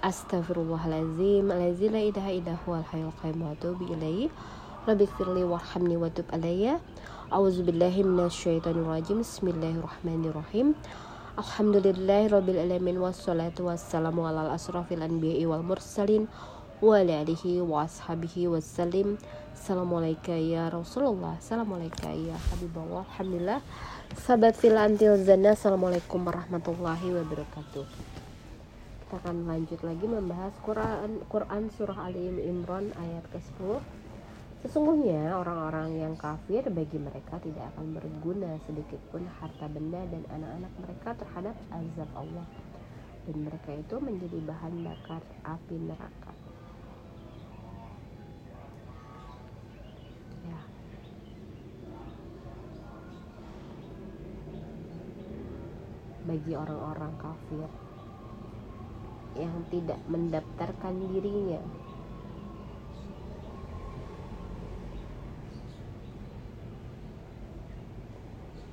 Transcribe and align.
Astaghfirullahalazim 0.00 1.52
Alazim 1.52 1.92
la 1.92 2.00
ilaha 2.00 2.32
illa 2.32 2.56
huwal 2.64 2.80
hayyul 2.88 3.12
qayyum 3.20 3.44
wa 3.44 3.52
atubu 3.52 3.84
ilaihi 3.84 4.32
Rabbi 4.88 5.04
firli 5.04 5.44
warhamni 5.44 6.00
wa 6.00 6.08
tub 6.08 6.24
alayya. 6.32 6.80
A'udzubillahi 7.28 8.00
minasyaitonir 8.08 8.88
rajim. 8.88 9.20
Bismillahirrahmanirrahim. 9.20 10.72
Alhamdulillahi 11.36 12.32
rabbil 12.32 12.64
alamin 12.64 12.96
wassalatu 12.96 13.68
wassalamu 13.68 14.24
ala 14.24 14.56
asrafil 14.56 15.04
anbiya'i 15.04 15.44
wal 15.44 15.60
mursalin 15.60 16.32
wa 16.80 16.96
ala 16.96 17.20
alihi 17.20 17.60
wa 17.60 17.84
ashabihi 17.84 18.48
wassalim. 18.48 19.20
Assalamualaikum 19.52 20.40
ya 20.40 20.72
Rasulullah. 20.72 21.36
Assalamualaikum 21.36 22.08
ya 22.24 22.40
Habibullah. 22.48 23.04
Alhamdulillah. 23.04 23.60
Sahabat 24.16 24.56
fil 24.56 24.80
antil 24.80 25.20
zana 25.28 25.52
Assalamualaikum 25.52 26.24
warahmatullahi 26.24 27.20
wabarakatuh 27.20 28.09
kita 29.10 29.26
akan 29.26 29.42
lanjut 29.42 29.82
lagi 29.82 30.06
membahas 30.06 30.54
Quran 30.62 31.26
Quran 31.26 31.66
surah 31.74 31.98
Ali 32.06 32.30
Imran 32.30 32.94
ayat 32.94 33.26
ke-10 33.34 33.82
Sesungguhnya 34.62 35.34
orang-orang 35.34 35.98
yang 35.98 36.14
kafir 36.14 36.62
bagi 36.70 36.94
mereka 36.94 37.42
tidak 37.42 37.74
akan 37.74 37.98
berguna 37.98 38.54
sedikit 38.70 39.02
pun 39.10 39.26
harta 39.42 39.66
benda 39.66 39.98
dan 40.14 40.22
anak-anak 40.30 40.72
mereka 40.78 41.10
terhadap 41.18 41.58
azab 41.74 42.06
Allah 42.14 42.46
dan 43.26 43.36
mereka 43.50 43.70
itu 43.74 43.96
menjadi 43.98 44.38
bahan 44.46 44.74
bakar 44.86 45.22
api 45.42 45.74
neraka. 45.74 46.32
Ya. 50.46 50.60
Bagi 56.30 56.52
orang-orang 56.54 57.12
kafir 57.18 57.89
yang 59.40 59.64
tidak 59.72 59.96
mendaftarkan 60.06 60.94
dirinya. 61.08 61.60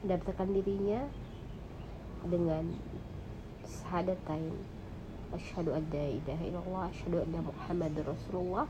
Mendaftarkan 0.04 0.50
dirinya 0.52 1.02
dengan 2.28 2.64
syahadatain 3.64 4.52
asyhadu 5.32 5.76
an 5.76 5.84
la 5.92 6.08
ilaha 6.12 6.44
illallah 6.44 6.84
asyhadu 6.92 7.24
anna 7.24 7.40
muhammadar 7.44 8.04
rasulullah. 8.08 8.68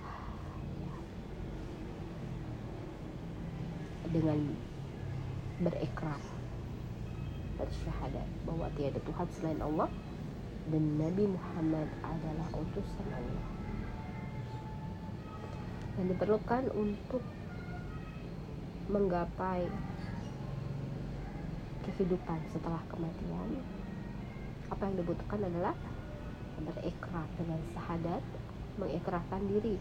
Dengan 4.08 4.56
berikrar 5.60 6.22
bersyahadat 7.58 8.28
bahwa 8.46 8.70
tiada 8.78 9.02
Tuhan 9.02 9.28
selain 9.34 9.62
Allah 9.62 9.90
dan 10.68 10.84
Nabi 11.00 11.24
Muhammad 11.32 11.88
adalah 12.04 12.48
utusan 12.52 13.08
Allah. 13.16 13.48
Yang 15.96 16.08
diperlukan 16.14 16.64
untuk 16.76 17.24
menggapai 18.92 19.68
kehidupan 21.88 22.40
setelah 22.52 22.84
kematian 22.92 23.64
apa 24.68 24.84
yang 24.92 24.96
dibutuhkan 25.00 25.40
adalah 25.48 25.76
berikrar 26.60 27.28
dengan 27.40 27.60
syahadat 27.72 28.24
mengikrarkan 28.76 29.42
diri. 29.48 29.80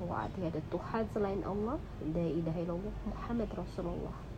Bahwa 0.00 0.28
tiada 0.36 0.60
Tuhan 0.68 1.04
selain 1.16 1.42
Allah 1.48 1.80
la 2.12 2.26
ilaha 2.28 2.76
Muhammad 3.08 3.48
Rasulullah 3.56 4.29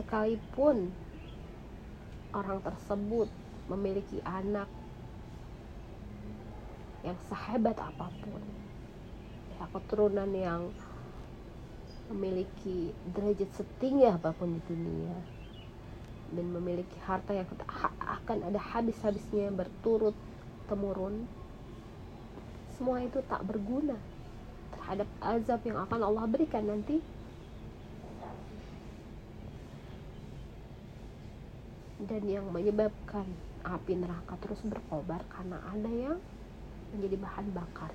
sekalipun 0.00 0.88
orang 2.32 2.64
tersebut 2.64 3.28
memiliki 3.68 4.24
anak 4.24 4.64
yang 7.04 7.20
sahabat 7.28 7.76
apa 7.76 8.08
pun 8.24 8.40
ya 9.60 9.68
keturunan 9.76 10.32
yang 10.32 10.72
memiliki 12.08 12.96
derajat 13.12 13.52
setinggi 13.60 14.08
apa 14.08 14.32
pun 14.32 14.56
di 14.56 14.60
dunia 14.64 15.16
dan 16.32 16.46
memiliki 16.48 16.96
harta 17.04 17.36
yang 17.36 17.44
akan 18.00 18.38
ada 18.40 18.56
habis-habisnya 18.56 19.52
berturut 19.52 20.16
temurun 20.64 21.28
semua 22.80 23.04
itu 23.04 23.20
tak 23.28 23.44
berguna 23.44 24.00
terhadap 24.72 25.08
azab 25.20 25.60
yang 25.68 25.76
akan 25.84 26.00
Allah 26.08 26.24
berikan 26.24 26.64
nanti 26.64 27.04
dan 32.08 32.22
yang 32.24 32.46
menyebabkan 32.48 33.28
api 33.60 33.92
neraka 34.00 34.32
terus 34.40 34.60
berkobar 34.64 35.20
karena 35.28 35.60
ada 35.68 35.90
yang 35.90 36.16
menjadi 36.96 37.16
bahan 37.20 37.46
bakar. 37.52 37.92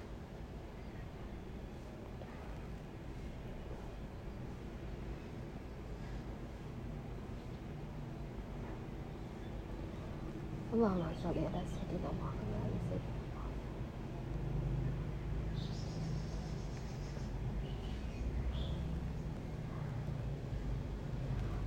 Allahumma 10.76 11.08
sholli 11.24 11.40
ala 11.40 11.64
sayyidina 11.64 12.12
Muhammad 12.20 12.72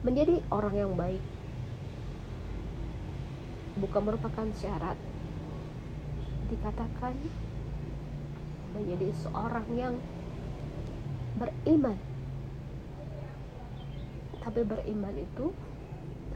Menjadi 0.04 0.44
orang 0.52 0.74
yang 0.76 0.92
baik 0.92 1.37
bukan 3.78 4.02
merupakan 4.02 4.46
syarat. 4.58 4.98
Dikatakan 6.48 7.14
menjadi 8.74 9.08
seorang 9.22 9.66
yang 9.74 9.94
beriman. 11.38 11.98
Tapi 14.42 14.60
beriman 14.64 15.14
itu 15.18 15.52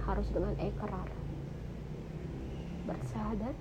harus 0.03 0.29
dengan 0.35 0.53
ekrar 0.59 1.09
bersyahadat 2.83 3.55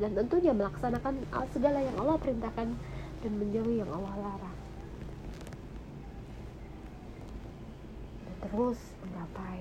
dan 0.00 0.10
tentunya 0.14 0.52
melaksanakan 0.56 1.14
segala 1.52 1.78
yang 1.82 1.96
Allah 2.00 2.16
perintahkan 2.16 2.68
dan 3.18 3.32
menjauhi 3.34 3.82
yang 3.82 3.90
Allah 3.90 4.14
larang. 4.16 4.58
Dan 8.24 8.34
terus 8.46 8.80
menggapai 9.02 9.60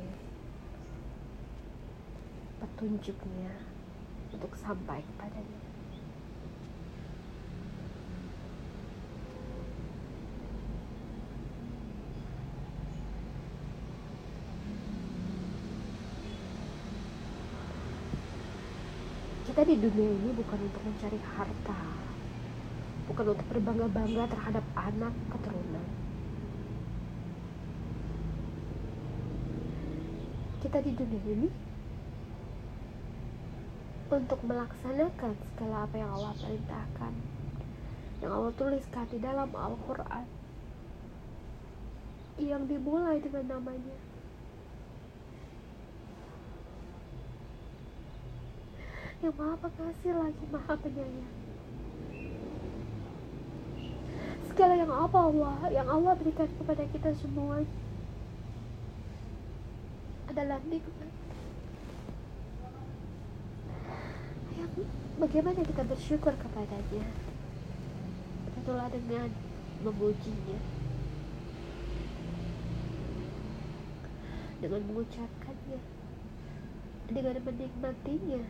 petunjuknya 2.58 3.54
untuk 4.34 4.54
sampai 4.58 5.02
kepadanya. 5.02 5.62
Kita 19.48 19.74
di 19.74 19.76
dunia 19.82 20.10
ini 20.22 20.30
bukan 20.38 20.60
untuk 20.70 20.82
mencari 20.86 21.18
harta, 21.34 21.82
bukan 23.10 23.26
untuk 23.34 23.48
berbangga-bangga 23.50 24.30
terhadap 24.30 24.66
anak 24.78 25.14
keturunan. 25.34 25.88
Kita 30.62 30.78
di 30.84 30.92
dunia 30.94 31.24
ini 31.26 31.50
untuk 34.08 34.40
melaksanakan 34.48 35.36
segala 35.36 35.84
apa 35.84 35.96
yang 36.00 36.12
Allah 36.16 36.34
perintahkan. 36.40 37.14
Yang 38.24 38.32
Allah 38.32 38.54
tuliskan 38.56 39.06
di 39.12 39.20
dalam 39.20 39.50
Al-Quran. 39.52 40.26
Yang 42.40 42.64
dimulai 42.72 43.20
dengan 43.20 43.46
namanya. 43.60 43.98
Yang 49.20 49.34
maha 49.36 49.56
pengasih 49.60 50.14
lagi 50.16 50.44
maha 50.54 50.74
penyayang. 50.80 51.34
Segala 54.48 54.74
yang 54.74 54.94
apa 54.94 55.18
Allah 55.20 55.58
yang 55.70 55.88
Allah 55.90 56.14
berikan 56.18 56.50
kepada 56.50 56.86
kita 56.90 57.14
semua 57.18 57.62
adalah 60.30 60.62
nikmat 60.70 61.12
bagaimana 65.18 65.60
kita 65.66 65.82
bersyukur 65.86 66.34
kepadanya? 66.38 67.06
Tentulah 68.54 68.88
dengan 68.94 69.30
memujinya. 69.82 70.60
Dengan 74.62 74.82
mengucapkannya. 74.90 75.80
Dengan 77.10 77.36
menikmatinya. 77.42 78.44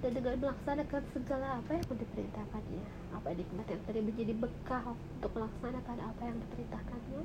Dan 0.00 0.10
dengan 0.16 0.34
melaksanakan 0.40 1.02
segala 1.12 1.60
apa 1.60 1.70
yang 1.76 1.86
diperintahkannya. 1.92 2.82
Apa 3.14 3.28
nikmat 3.36 3.66
yang 3.68 3.82
tadi 3.84 4.00
menjadi 4.00 4.32
bekal 4.38 4.96
untuk 4.96 5.30
melaksanakan 5.36 5.98
apa 6.02 6.22
yang 6.24 6.36
diperintahkannya. 6.40 7.22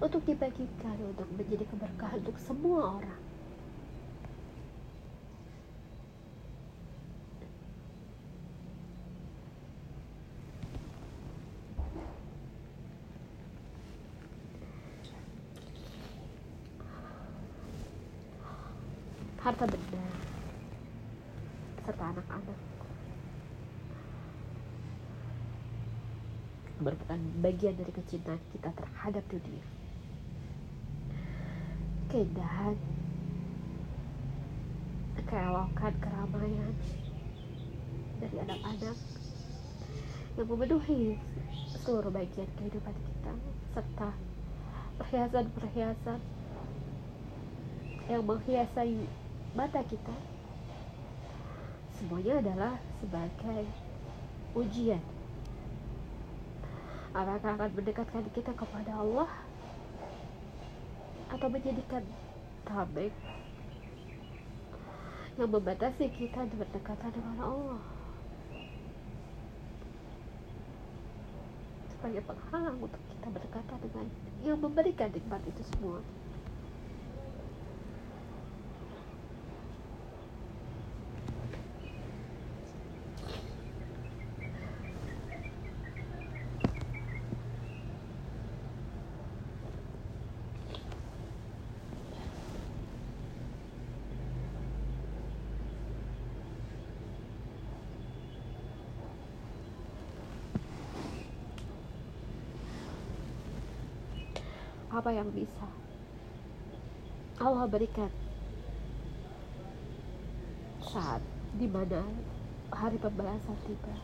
Untuk 0.00 0.22
dibagikan 0.24 0.96
untuk 1.02 1.28
menjadi 1.34 1.64
keberkahan 1.66 2.22
untuk 2.24 2.38
semua 2.40 3.00
orang 3.02 3.20
harta 19.50 19.66
benda. 19.66 20.04
Serta 21.82 22.04
anak-anak 22.14 22.58
merupakan 26.80 27.20
bagian 27.42 27.74
dari 27.74 27.92
kecintaan 27.92 28.38
kita 28.54 28.70
terhadap 28.70 29.24
dunia. 29.26 29.64
Keindahan 32.14 32.78
keelokan 35.26 35.94
keramaian 35.98 36.74
dari 38.22 38.36
anak-anak 38.46 38.96
yang 40.38 40.46
memenuhi 40.46 41.18
seluruh 41.74 42.14
bagian 42.14 42.46
kehidupan 42.54 42.94
kita 42.94 43.34
serta 43.74 44.14
perhiasan-perhiasan 45.02 46.20
yang 48.10 48.22
menghiasi 48.26 49.06
mata 49.50 49.82
kita 49.82 50.14
semuanya 51.98 52.38
adalah 52.38 52.72
sebagai 53.02 53.66
ujian. 54.54 55.02
Apakah 57.10 57.58
akan 57.58 57.70
mendekatkan 57.74 58.22
kita 58.30 58.54
kepada 58.54 58.94
Allah 58.94 59.30
atau 61.34 61.48
menjadikan 61.50 62.06
tabek 62.62 63.10
yang 65.34 65.50
membatasi 65.50 66.06
kita 66.14 66.46
berdekatan 66.54 67.10
dengan 67.10 67.36
Allah? 67.42 67.82
Sebagai 71.90 72.22
penghalang 72.22 72.78
untuk 72.78 73.02
kita 73.10 73.26
berdekatan 73.34 73.78
dengan 73.82 74.06
yang 74.46 74.58
memberikan 74.62 75.10
nikmat 75.10 75.42
itu 75.50 75.62
semua 75.74 75.98
apa 105.00 105.16
yang 105.16 105.32
bisa? 105.32 105.64
Allah 107.40 107.64
berikan 107.64 108.12
saat 110.84 111.24
di 111.56 111.64
mana 111.64 112.04
hari 112.68 113.00
pembalasan 113.00 113.56
tiba. 113.64 113.96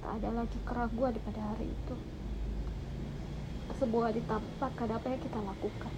Tak 0.00 0.16
ada 0.16 0.40
lagi 0.40 0.56
keraguan 0.64 1.12
pada 1.20 1.52
hari 1.52 1.68
itu. 1.68 1.96
Semua 3.76 4.08
ditampakkan 4.08 4.88
apa 4.88 5.04
yang 5.04 5.20
kita 5.20 5.36
lakukan. 5.36 5.94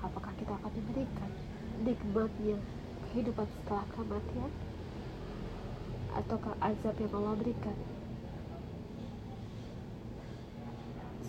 Apakah 0.00 0.32
kita 0.40 0.56
akan 0.56 0.72
diberikan 0.72 1.30
nikmatnya 1.84 2.56
kehidupan 3.12 3.44
setelah 3.44 3.84
kematian? 3.92 4.52
Ataukah 6.16 6.56
azab 6.64 6.96
yang 6.96 7.12
Allah 7.12 7.36
berikan 7.36 7.76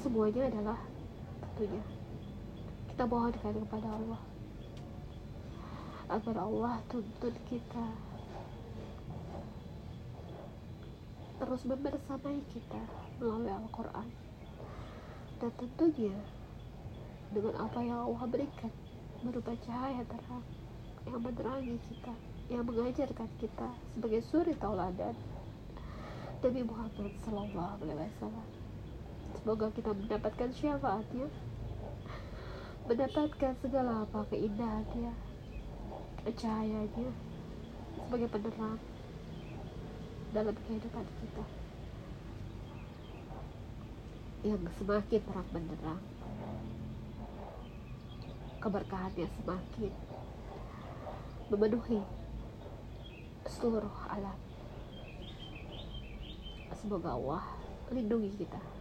semuanya 0.02 0.48
adalah 0.48 0.80
tentunya 1.42 1.84
kita 2.94 3.04
mohonkan 3.06 3.54
kepada 3.54 3.88
Allah. 3.94 4.22
Agar 6.08 6.36
Allah 6.40 6.74
tuntut 6.90 7.36
kita. 7.46 7.86
Terus 11.38 11.62
membersamai 11.70 12.42
kita 12.50 12.82
melalui 13.22 13.54
Al-Quran. 13.54 14.08
Dan 15.38 15.52
tentunya 15.62 16.18
dengan 17.30 17.54
apa 17.62 17.80
yang 17.86 18.10
Allah 18.10 18.26
berikan 18.26 18.74
berupa 19.22 19.54
cahaya 19.62 20.02
terang 20.08 20.46
yang 21.06 21.22
menerangi 21.22 21.78
kita 21.90 22.14
yang 22.48 22.64
mengajarkan 22.64 23.30
kita 23.38 23.70
sebagai 23.94 24.22
suri 24.24 24.56
tauladan 24.56 25.14
Nabi 26.40 26.62
Muhammad 26.64 27.14
Sallallahu 27.28 27.84
Alaihi 27.84 28.08
Wasallam 28.18 28.57
Semoga 29.38 29.70
kita 29.70 29.94
mendapatkan 29.94 30.50
syafaatnya 30.50 31.30
Mendapatkan 32.90 33.54
segala 33.62 34.02
apa 34.02 34.26
keindahannya 34.34 35.14
Cahayanya 36.34 37.10
Sebagai 38.02 38.30
penerang 38.34 38.82
Dalam 40.34 40.56
kehidupan 40.58 41.06
kita. 41.22 41.46
Yang 44.42 44.74
semakin 44.82 45.22
terang 45.22 45.50
benderang 45.54 46.04
Keberkahannya 48.58 49.28
semakin 49.38 49.94
Memenuhi 51.54 52.02
Seluruh 53.48 53.96
alam. 54.12 54.36
Semoga 56.76 57.16
Allah 57.16 57.44
lindungi 57.88 58.36
kita 58.36 58.77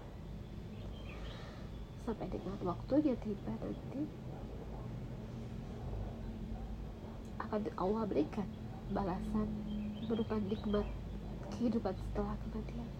sampai 2.06 2.30
dengan 2.30 2.54
waktunya 2.62 3.18
tiba 3.18 3.52
nanti. 3.58 4.02
Akan 7.42 7.66
Allah 7.74 8.02
berikan 8.06 8.46
balasan 8.94 9.48
berupa 10.06 10.38
nikmat 10.38 10.86
kehidupan 11.50 11.94
setelah 11.98 12.38
kematian. 12.46 12.90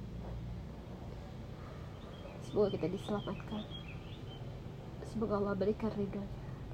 Semoga 2.42 2.68
kita 2.74 2.86
diselamatkan. 2.90 3.62
Semoga 5.06 5.34
Allah 5.38 5.54
berikan 5.54 5.90
ridho 5.94 6.22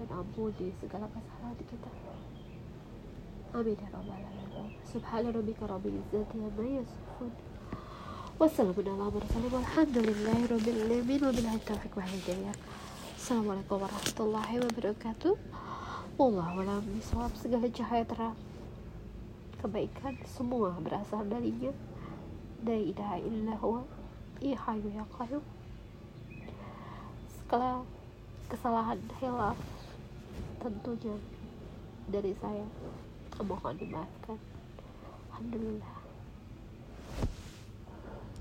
dan 0.01 0.09
ampuni 0.09 0.73
segala 0.81 1.05
kesalahan 1.13 1.57
kita. 1.69 1.93
Amin 3.53 3.77
ya 3.77 3.89
rabbal 3.93 4.17
alamin. 4.17 4.73
Subhana 4.89 5.29
rabbika 5.29 5.69
rabbil 5.69 6.01
izzati 6.01 6.41
amma 6.41 6.65
yasifun 6.65 7.33
Wassalamualaikum 8.43 8.99
warahmatullahi 8.99 10.51
wabarakatuh. 10.51 11.79
Assalamualaikum 13.15 13.77
warahmatullahi 13.79 14.57
wabarakatuh. 14.59 15.35
Wallahu 16.19 16.83
bisawab 16.91 17.31
segala 17.39 17.71
cahaya 17.71 18.03
terang 18.03 18.35
kebaikan 19.63 20.19
semua 20.27 20.75
berasal 20.83 21.23
darinya 21.31 21.71
dari 22.67 22.91
ilaha 22.91 23.23
illa 23.23 23.55
huwa 23.63 23.87
ya 24.43 24.59
qayyum 24.59 25.47
segala 27.31 27.87
kesalahan 28.51 28.99
hilaf 29.23 29.55
tentunya 30.59 31.15
dari 32.11 32.35
saya 32.43 32.67
mohon 33.39 33.79
dimaafkan 33.79 34.35
alhamdulillah 35.31 36.02